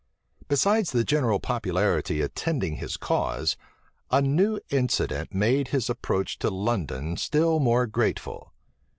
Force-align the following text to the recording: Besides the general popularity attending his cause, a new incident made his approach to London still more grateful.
Besides 0.47 0.91
the 0.91 1.03
general 1.03 1.39
popularity 1.39 2.21
attending 2.21 2.77
his 2.77 2.97
cause, 2.97 3.55
a 4.09 4.19
new 4.19 4.59
incident 4.71 5.31
made 5.31 5.67
his 5.67 5.91
approach 5.91 6.39
to 6.39 6.49
London 6.49 7.17
still 7.17 7.59
more 7.59 7.85
grateful. 7.85 8.51